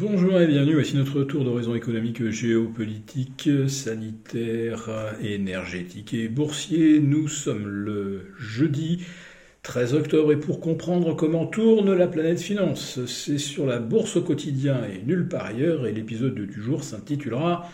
[0.00, 4.88] Bonjour et bienvenue, voici notre tour d'horizon économique, géopolitique, sanitaire,
[5.20, 7.00] énergétique et boursier.
[7.00, 9.04] Nous sommes le jeudi
[9.64, 14.22] 13 octobre et pour comprendre comment tourne la planète finance, c'est sur la bourse au
[14.22, 17.68] quotidien et nulle part ailleurs et l'épisode du jour s'intitulera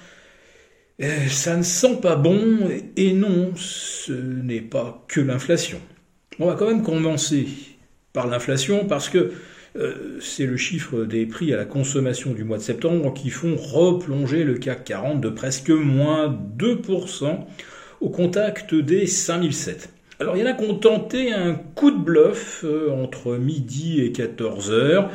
[1.00, 5.78] eh, Ça ne sent pas bon et non, ce n'est pas que l'inflation.
[6.38, 7.48] On va quand même commencer
[8.14, 9.30] par l'inflation parce que
[9.76, 13.56] euh, c'est le chiffre des prix à la consommation du mois de septembre qui font
[13.56, 17.40] replonger le CAC 40 de presque moins 2%
[18.00, 19.88] au contact des 5007.
[20.20, 24.00] Alors il y en a qui ont tenté un coup de bluff euh, entre midi
[24.00, 25.10] et 14 heures,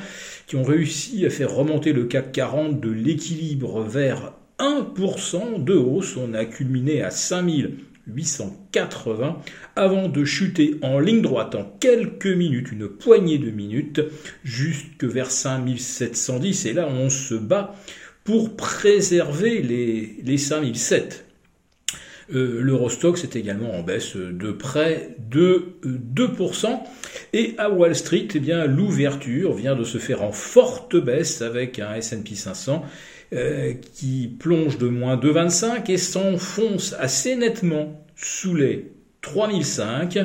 [0.45, 6.17] qui ont réussi à faire remonter le CAC 40 de l'équilibre vers 1% de hausse.
[6.17, 7.77] On a culminé à 5000
[8.13, 9.37] 880
[9.75, 14.01] avant de chuter en ligne droite en quelques minutes, une poignée de minutes,
[14.43, 16.65] jusque vers 5710.
[16.65, 17.75] Et là, on se bat
[18.23, 21.25] pour préserver les, les 5007.
[22.33, 26.79] Euh, L'Eurostox est également en baisse de près de 2%.
[27.33, 31.79] Et à Wall Street, eh bien, l'ouverture vient de se faire en forte baisse avec
[31.79, 32.83] un S&P 500
[33.33, 38.91] euh, qui plonge de moins 2,25 et s'enfonce assez nettement sous les
[39.21, 40.19] 3005.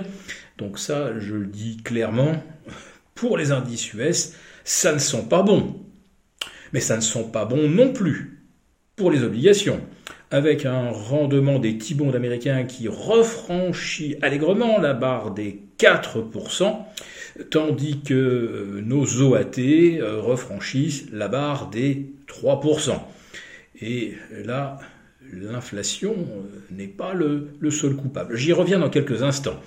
[0.58, 2.42] Donc ça, je le dis clairement,
[3.14, 4.32] pour les indices US,
[4.64, 5.80] ça ne sent pas bon.
[6.72, 8.42] Mais ça ne sent pas bon non plus
[8.96, 9.80] pour les obligations.
[10.34, 16.74] Avec un rendement des T-bonds américains qui refranchit allègrement la barre des 4%,
[17.50, 22.98] tandis que euh, nos OAT euh, refranchissent la barre des 3%.
[23.80, 24.80] Et là,
[25.32, 28.34] l'inflation euh, n'est pas le, seul coupable.
[28.34, 29.60] J'y reviens dans quelques instants.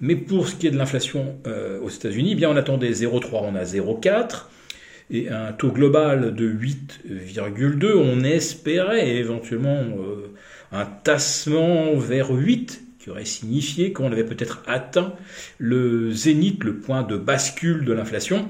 [0.00, 1.36] mais pour ce qui est de l'inflation
[1.82, 4.46] aux États-Unis, eh bien on attendait 0,3, on a 0,4
[5.10, 7.94] et un taux global de 8,2.
[7.96, 9.82] On espérait éventuellement
[10.72, 15.14] un tassement vers 8 aurait signifié qu'on avait peut-être atteint
[15.58, 18.48] le zénith, le point de bascule de l'inflation.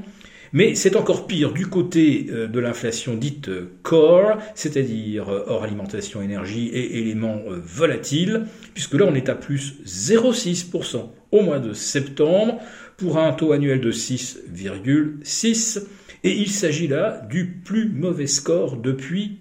[0.55, 5.63] Mais c'est encore pire du côté euh, de l'inflation dite euh, core, c'est-à-dire euh, hors
[5.63, 11.75] alimentation, énergie et éléments volatiles, puisque là on est à plus 0,6% au mois de
[11.75, 12.61] septembre
[12.97, 15.83] pour un taux annuel de 6,6.
[16.25, 19.39] Et il s'agit là du plus mauvais score depuis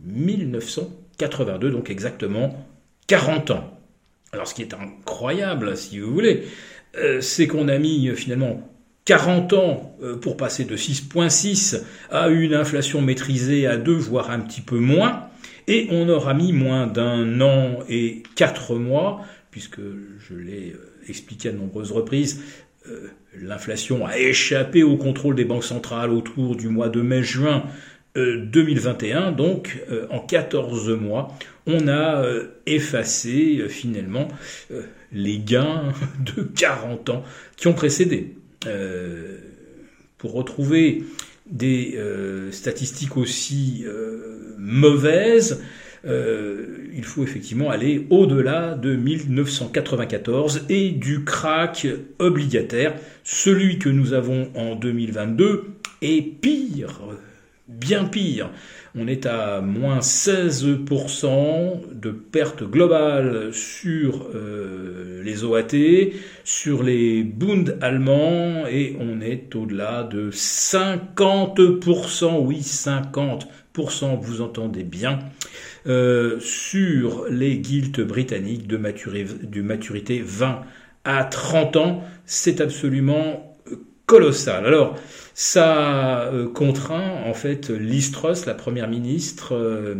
[0.00, 2.66] 1982, donc exactement
[3.06, 3.78] 40 ans.
[4.32, 6.44] Alors ce qui est incroyable, si vous voulez,
[6.96, 8.68] euh, c'est qu'on a mis finalement
[9.08, 14.40] 40 ans euh, pour passer de 6,6 à une inflation maîtrisée à 2, voire un
[14.40, 15.28] petit peu moins,
[15.66, 21.48] et on aura mis moins d'un an et 4 mois, puisque je l'ai euh, expliqué
[21.48, 22.42] à de nombreuses reprises,
[23.40, 27.64] l'inflation a échappé au contrôle des banques centrales autour du mois de mai-juin
[28.16, 29.78] 2021, donc
[30.10, 31.36] en 14 mois,
[31.68, 34.28] on a euh, effacé euh, finalement
[34.72, 34.82] euh,
[35.12, 35.92] les gains
[36.36, 37.24] de 40 ans
[37.56, 38.34] qui ont précédé.
[40.16, 41.04] pour retrouver
[41.46, 41.96] des
[42.50, 43.84] statistiques aussi
[44.58, 45.62] mauvaises,
[46.04, 51.86] il faut effectivement aller au-delà de 1994 et du crack
[52.18, 52.94] obligataire.
[53.24, 55.64] Celui que nous avons en 2022
[56.02, 57.00] est pire,
[57.68, 58.50] bien pire.
[58.94, 65.76] On est à moins 16% de perte globale sur euh, les OAT,
[66.44, 75.18] sur les Bund allemands, et on est au-delà de 50%, oui 50%, vous entendez bien,
[75.86, 78.78] euh, sur les guildes britanniques de
[79.62, 80.62] maturité 20
[81.04, 82.02] à 30 ans.
[82.24, 83.47] C'est absolument
[84.08, 84.66] colossal.
[84.66, 84.96] Alors,
[85.34, 89.94] ça euh, contraint en fait Listros, la première ministre euh,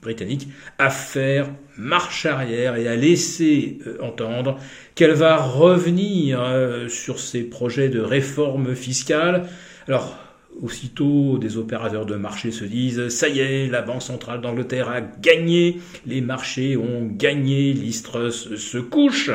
[0.00, 0.48] britannique,
[0.78, 4.58] à faire marche arrière et à laisser euh, entendre
[4.94, 6.40] qu'elle va revenir
[6.88, 9.48] sur ses projets de réforme fiscale.
[9.88, 10.16] Alors,
[10.62, 15.00] aussitôt des opérateurs de marché se disent ça y est, la Banque centrale d'Angleterre a
[15.00, 19.30] gagné, les marchés ont gagné, Listros se couche.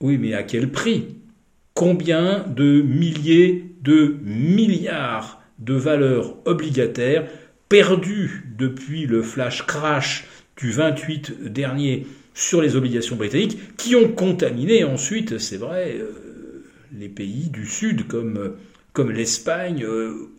[0.00, 1.19] Oui, mais à quel prix?
[1.74, 7.26] Combien de milliers de milliards de valeurs obligataires
[7.68, 10.24] perdues depuis le flash crash
[10.56, 16.64] du 28 dernier sur les obligations britanniques, qui ont contaminé ensuite, c'est vrai, euh,
[16.96, 18.56] les pays du Sud comme,
[18.92, 20.30] comme l'Espagne, euh,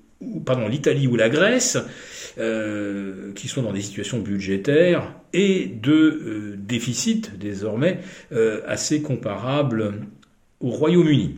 [0.46, 1.78] pardon, l'Italie ou la Grèce,
[2.38, 8.00] euh, qui sont dans des situations budgétaires et de déficit désormais
[8.68, 9.94] assez comparables
[10.62, 11.36] au Royaume-Uni.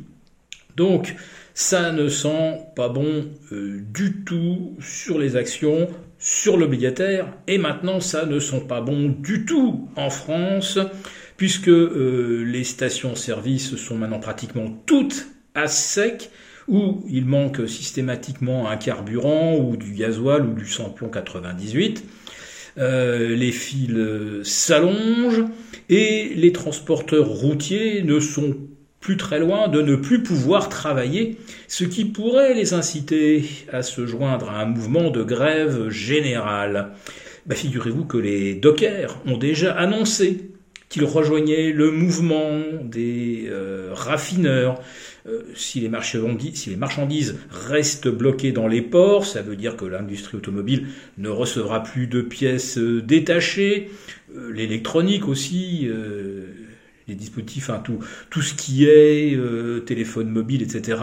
[0.75, 1.15] Donc,
[1.53, 5.87] ça ne sent pas bon euh, du tout sur les actions,
[6.17, 10.79] sur l'obligataire, et maintenant ça ne sent pas bon du tout en France,
[11.37, 16.31] puisque euh, les stations-service sont maintenant pratiquement toutes à sec,
[16.67, 22.03] où il manque systématiquement un carburant ou du gasoil ou du samplon 98.
[22.79, 23.93] Euh, les fils
[24.43, 25.43] s'allongent
[25.89, 28.55] et les transporteurs routiers ne sont
[29.03, 34.07] plus très loin de ne plus pouvoir travailler, ce qui pourrait les inciter à se
[34.07, 36.91] joindre à un mouvement de grève générale.
[37.45, 40.51] Bah, figurez-vous que les dockers ont déjà annoncé
[40.87, 44.79] qu'ils rejoignaient le mouvement des euh, raffineurs.
[45.27, 50.87] Euh, si, les marchandises restent bloquées dans les ports, ça veut dire que l'industrie automobile
[51.17, 53.89] ne recevra plus de pièces euh, détachées,
[54.51, 55.87] l'électronique aussi
[57.07, 57.69] les dispositifs,
[58.29, 61.01] tout, ce qui est euh, téléphone mobile, etc.,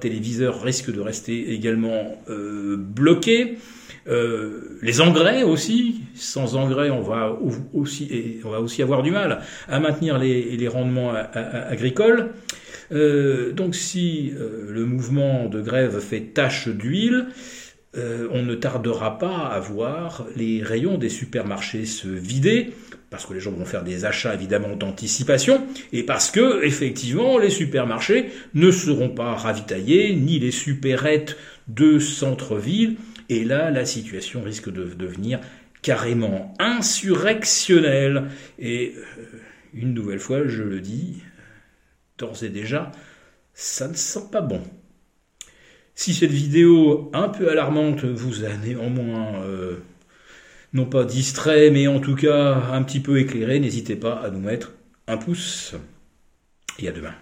[0.00, 3.58] téléviseur risque de rester également euh, bloqué.
[4.06, 7.38] Euh, les engrais aussi, sans engrais, on va
[7.72, 12.30] aussi, on va aussi avoir du mal à maintenir les, les rendements agricoles.
[12.90, 17.26] donc si le mouvement de grève fait tache d'huile,
[17.94, 22.72] on ne tardera pas à voir les rayons des supermarchés se vider
[23.10, 27.50] parce que les gens vont faire des achats évidemment d'anticipation, et parce que effectivement les
[27.50, 31.36] supermarchés ne seront pas ravitaillés, ni les supérettes
[31.68, 32.96] de centre-ville,
[33.28, 35.40] et là la situation risque de devenir
[35.82, 38.24] carrément insurrectionnelle.
[38.58, 39.02] Et euh,
[39.74, 41.22] une nouvelle fois, je le dis,
[42.18, 42.92] d'ores et déjà,
[43.54, 44.62] ça ne sent pas bon.
[45.94, 49.78] Si cette vidéo un peu alarmante vous a néanmoins euh,
[50.72, 54.40] non pas distrait, mais en tout cas un petit peu éclairé, n'hésitez pas à nous
[54.40, 54.72] mettre
[55.06, 55.74] un pouce.
[56.78, 57.14] Et à demain.